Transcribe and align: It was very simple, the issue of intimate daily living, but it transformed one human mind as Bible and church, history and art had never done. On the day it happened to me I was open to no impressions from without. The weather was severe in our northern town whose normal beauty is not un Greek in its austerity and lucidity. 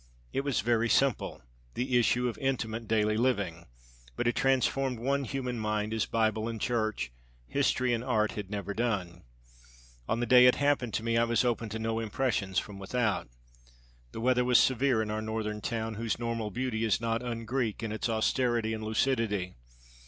It 0.33 0.41
was 0.41 0.61
very 0.61 0.89
simple, 0.89 1.43
the 1.75 1.95
issue 1.99 2.27
of 2.27 2.35
intimate 2.39 2.87
daily 2.87 3.17
living, 3.17 3.67
but 4.15 4.25
it 4.27 4.35
transformed 4.35 4.97
one 4.97 5.25
human 5.25 5.59
mind 5.59 5.93
as 5.93 6.07
Bible 6.07 6.49
and 6.49 6.59
church, 6.59 7.11
history 7.45 7.93
and 7.93 8.03
art 8.03 8.31
had 8.31 8.49
never 8.49 8.73
done. 8.73 9.21
On 10.09 10.19
the 10.19 10.25
day 10.25 10.47
it 10.47 10.55
happened 10.55 10.95
to 10.95 11.03
me 11.03 11.17
I 11.19 11.23
was 11.25 11.45
open 11.45 11.69
to 11.69 11.77
no 11.77 11.99
impressions 11.99 12.57
from 12.57 12.79
without. 12.79 13.29
The 14.11 14.21
weather 14.21 14.43
was 14.43 14.57
severe 14.57 15.03
in 15.03 15.11
our 15.11 15.21
northern 15.21 15.61
town 15.61 15.93
whose 15.93 16.17
normal 16.17 16.49
beauty 16.49 16.83
is 16.83 16.99
not 16.99 17.21
un 17.21 17.45
Greek 17.45 17.83
in 17.83 17.91
its 17.91 18.09
austerity 18.09 18.73
and 18.73 18.83
lucidity. 18.83 19.53